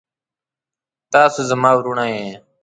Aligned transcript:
تاسو 1.11 1.39
زما 1.49 1.69
وروڼه 1.77 2.05
يې. 2.13 2.27